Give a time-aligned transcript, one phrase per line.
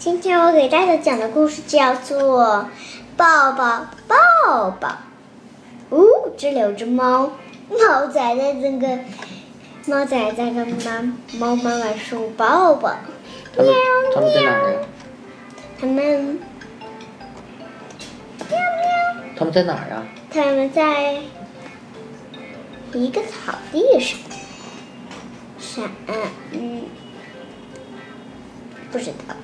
[0.00, 2.42] 今天我给大家讲的故事叫做
[3.18, 4.88] 《抱抱抱抱》。
[5.90, 7.32] 哦，这里有只猫，
[7.68, 8.98] 猫仔在这个，
[9.84, 11.02] 猫仔在跟妈
[11.38, 12.96] 猫妈妈说抱抱。
[13.54, 13.74] 他们
[14.14, 14.32] 他们？
[15.78, 16.38] 他们，
[18.48, 20.02] 喵喵，他们在哪儿呀？
[20.32, 21.18] 他们在
[22.94, 24.18] 一个草地上。
[25.58, 25.82] 啥？
[26.52, 26.84] 嗯，
[28.90, 29.36] 不知道。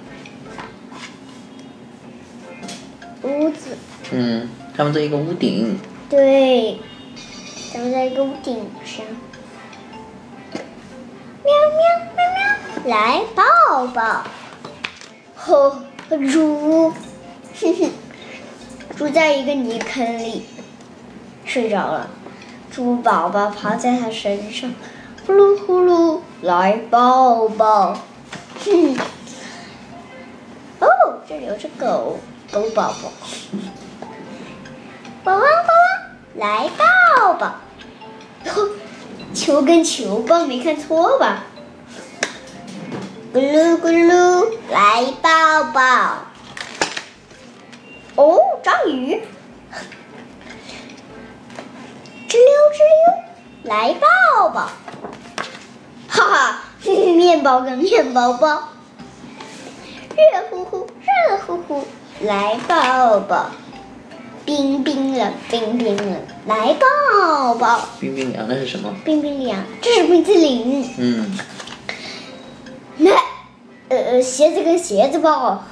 [3.27, 3.77] 屋子，
[4.13, 5.79] 嗯，他们在一个屋顶。
[6.09, 6.79] 对，
[7.73, 9.05] 他们在一个屋顶上。
[11.45, 11.79] 喵喵
[12.17, 12.19] 喵
[12.85, 14.23] 喵，来抱抱。
[15.35, 15.77] 吼，
[16.09, 16.91] 猪，
[17.61, 17.91] 哼哼，
[18.97, 20.45] 猪在一个泥坑里
[21.45, 22.09] 睡着了，
[22.71, 24.73] 猪宝宝爬在它身上，
[25.27, 27.99] 呼噜呼噜，来抱抱。
[28.65, 28.97] 哼，
[31.41, 32.19] 有只狗，
[32.53, 33.13] 狗宝宝。
[35.25, 35.47] 宝宝宝宝，
[36.35, 37.55] 来抱抱。
[39.35, 41.45] 球跟球棒没看错吧？
[43.35, 45.81] 咕噜咕噜，来抱抱。
[48.15, 49.21] 哦，章鱼。
[52.29, 52.41] 吱溜
[52.73, 52.79] 吱
[53.63, 54.71] 溜，来抱抱。
[56.09, 58.69] 哈哈，面包跟面包包。
[60.17, 60.87] 热乎乎，
[61.29, 61.87] 热乎乎，
[62.21, 63.51] 来抱抱。
[64.47, 67.81] 冰冰冷，冰冰冷，来抱抱。
[68.01, 68.95] 冰冰凉，那是什么？
[69.05, 70.89] 冰冰凉，这是冰淇淋。
[70.99, 71.39] 嗯，
[72.99, 73.11] 那，
[73.89, 75.65] 呃，鞋子跟鞋子抱，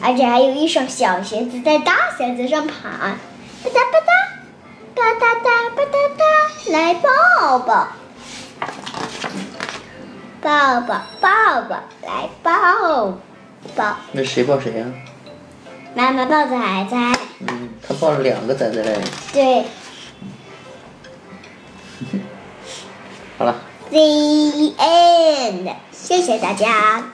[0.00, 3.18] 而且还有一双小鞋子在大鞋子上爬，吧
[3.64, 7.88] 嗒吧嗒，吧嗒嗒吧嗒嗒，来抱抱，
[10.42, 13.18] 抱抱抱抱，来抱
[13.76, 13.96] 抱。
[14.12, 14.84] 那谁抱谁呀？
[15.94, 16.96] 妈妈抱着仔仔，
[17.46, 18.98] 嗯，他抱了两个仔仔嘞。
[19.32, 19.64] 对
[23.38, 23.54] 好了。
[23.90, 23.98] ，The
[24.78, 27.04] end，谢谢大家。